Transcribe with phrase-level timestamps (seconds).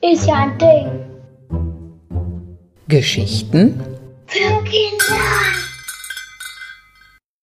[0.00, 0.86] Ist ja ein Ding.
[2.86, 3.82] Geschichten
[4.26, 5.16] Für Kinder.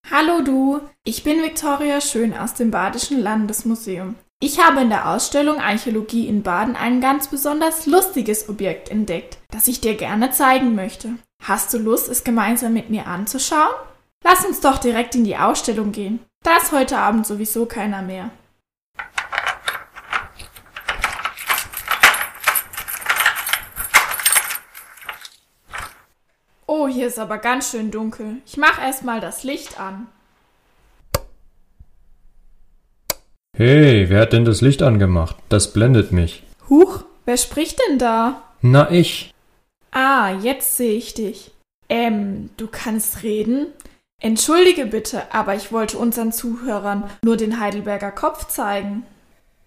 [0.09, 4.15] Hallo du, ich bin Viktoria Schön aus dem Badischen Landesmuseum.
[4.39, 9.67] Ich habe in der Ausstellung Archäologie in Baden ein ganz besonders lustiges Objekt entdeckt, das
[9.67, 11.09] ich dir gerne zeigen möchte.
[11.43, 13.75] Hast du Lust, es gemeinsam mit mir anzuschauen?
[14.23, 16.20] Lass uns doch direkt in die Ausstellung gehen.
[16.45, 18.30] Da ist heute Abend sowieso keiner mehr.
[26.67, 28.37] Oh, hier ist aber ganz schön dunkel.
[28.45, 30.05] Ich mach erstmal das Licht an.
[33.57, 35.35] Hey, wer hat denn das Licht angemacht?
[35.49, 36.43] Das blendet mich.
[36.70, 38.43] Huch, wer spricht denn da?
[38.62, 39.34] Na, ich.
[39.89, 41.49] Ah, jetzt sehe ich dich.
[41.89, 43.73] Ähm, du kannst reden?
[44.21, 49.03] Entschuldige bitte, aber ich wollte unseren Zuhörern nur den Heidelberger Kopf zeigen.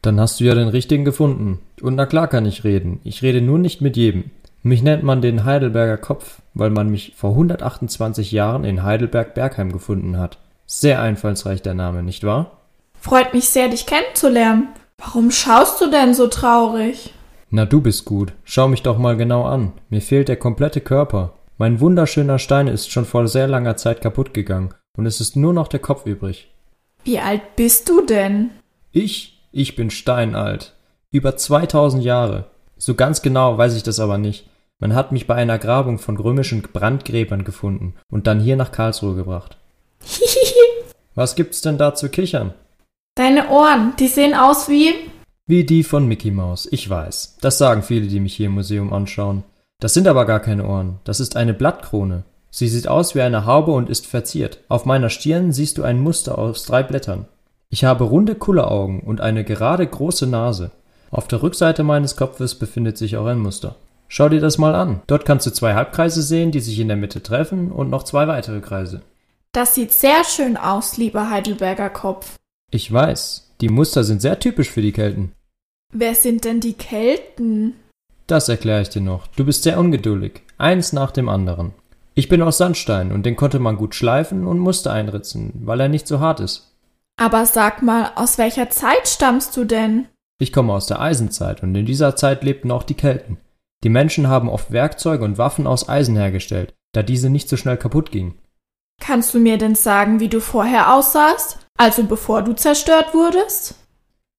[0.03, 1.61] Dann hast du ja den richtigen gefunden.
[1.83, 3.01] Und na klar kann ich reden.
[3.05, 4.31] Ich rede nur nicht mit jedem.
[4.63, 10.19] Mich nennt man den Heidelberger Kopf, weil man mich vor 128 Jahren in Heidelberg-Bergheim gefunden
[10.19, 10.39] hat.
[10.67, 12.59] Sehr einfallsreich der Name, nicht wahr?
[13.01, 14.69] Freut mich sehr, dich kennenzulernen.
[14.99, 17.15] Warum schaust du denn so traurig?
[17.51, 18.33] Na, du bist gut.
[18.45, 19.73] Schau mich doch mal genau an.
[19.89, 21.35] Mir fehlt der komplette Körper.
[21.61, 25.53] Mein wunderschöner Stein ist schon vor sehr langer Zeit kaputt gegangen und es ist nur
[25.53, 26.53] noch der Kopf übrig.
[27.03, 28.51] Wie alt bist du denn?
[28.93, 29.43] Ich?
[29.51, 30.75] Ich bin steinalt.
[31.11, 32.45] Über 2000 Jahre.
[32.77, 34.49] So ganz genau weiß ich das aber nicht.
[34.79, 39.17] Man hat mich bei einer Grabung von römischen Brandgräbern gefunden und dann hier nach Karlsruhe
[39.17, 39.57] gebracht.
[41.17, 42.55] Was gibt's denn da zu kichern?
[43.17, 44.95] Deine Ohren, die sehen aus wie.
[45.49, 47.39] Wie die von Mickey Mouse, ich weiß.
[47.41, 49.43] Das sagen viele, die mich hier im Museum anschauen.
[49.81, 52.25] Das sind aber gar keine Ohren, das ist eine Blattkrone.
[52.51, 54.59] Sie sieht aus wie eine Haube und ist verziert.
[54.69, 57.27] Auf meiner Stirn siehst du ein Muster aus drei Blättern.
[57.71, 60.71] Ich habe runde Kulleraugen und eine gerade große Nase.
[61.11, 63.77] Auf der Rückseite meines Kopfes befindet sich auch ein Muster.
[64.09, 65.03] Schau dir das mal an.
[65.07, 68.27] Dort kannst du zwei Halbkreise sehen, die sich in der Mitte treffen und noch zwei
[68.27, 69.03] weitere Kreise.
[69.53, 72.37] Das sieht sehr schön aus, lieber Heidelberger Kopf.
[72.71, 75.33] Ich weiß, die Muster sind sehr typisch für die Kelten.
[75.93, 77.75] Wer sind denn die Kelten?
[78.29, 79.27] Das erkläre ich dir noch.
[79.29, 80.43] Du bist sehr ungeduldig.
[80.59, 81.73] Eins nach dem anderen.
[82.15, 85.89] Ich bin aus Sandstein und den konnte man gut schleifen und Muster einritzen, weil er
[85.89, 86.77] nicht so hart ist.
[87.17, 90.09] Aber sag mal, aus welcher Zeit stammst du denn?
[90.39, 93.39] Ich komme aus der Eisenzeit und in dieser Zeit lebten auch die Kelten.
[93.83, 97.79] Die Menschen haben oft Werkzeuge und Waffen aus Eisen hergestellt, da diese nicht so schnell
[97.79, 98.35] kaputt gingen.
[99.01, 101.61] Kannst du mir denn sagen, wie du vorher aussahst?
[101.79, 103.77] Also bevor du zerstört wurdest?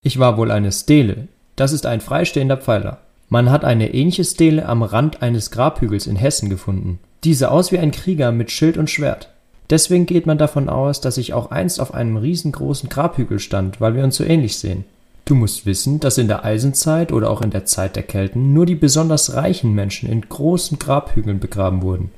[0.04, 1.28] Ich war wohl eine Stele.
[1.56, 3.00] Das ist ein freistehender Pfeiler.
[3.30, 7.00] Man hat eine ähnliche Stele am Rand eines Grabhügels in Hessen gefunden.
[7.24, 9.30] Diese aus wie ein Krieger mit Schild und Schwert.
[9.70, 13.94] Deswegen geht man davon aus, dass ich auch einst auf einem riesengroßen Grabhügel stand, weil
[13.96, 14.84] wir uns so ähnlich sehen.
[15.26, 18.66] Du musst wissen, dass in der Eisenzeit oder auch in der Zeit der Kelten nur
[18.66, 22.12] die besonders reichen Menschen in großen Grabhügeln begraben wurden.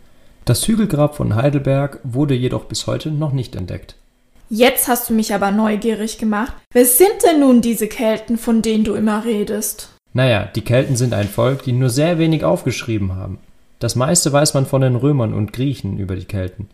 [0.45, 3.95] Das Hügelgrab von Heidelberg wurde jedoch bis heute noch nicht entdeckt.
[4.49, 6.53] Jetzt hast du mich aber neugierig gemacht.
[6.71, 9.89] Wer sind denn nun diese Kelten, von denen du immer redest?
[10.13, 13.39] Naja, die Kelten sind ein Volk, die nur sehr wenig aufgeschrieben haben.
[13.79, 16.69] Das meiste weiß man von den Römern und Griechen über die Kelten.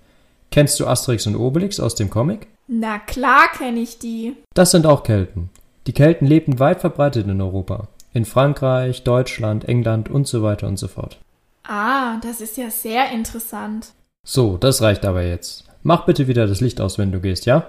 [0.51, 2.47] Kennst du Asterix und Obelix aus dem Comic?
[2.67, 4.33] Na klar kenne ich die.
[4.53, 5.49] Das sind auch Kelten.
[5.87, 7.87] Die Kelten lebten weit verbreitet in Europa.
[8.13, 11.17] In Frankreich, Deutschland, England und so weiter und so fort.
[11.63, 13.91] Ah, das ist ja sehr interessant.
[14.25, 15.65] So, das reicht aber jetzt.
[15.83, 17.67] Mach bitte wieder das Licht aus, wenn du gehst, ja?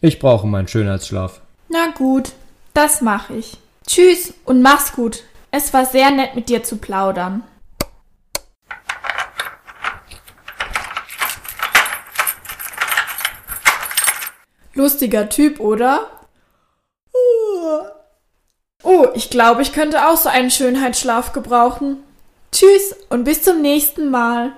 [0.00, 1.40] Ich brauche meinen Schönheitsschlaf.
[1.68, 2.32] Na gut,
[2.74, 3.58] das mache ich.
[3.90, 5.24] Tschüss und mach's gut.
[5.50, 7.42] Es war sehr nett mit dir zu plaudern.
[14.74, 16.08] Lustiger Typ, oder?
[18.84, 22.04] Oh, ich glaube, ich könnte auch so einen Schönheitsschlaf gebrauchen.
[22.52, 24.52] Tschüss und bis zum nächsten Mal.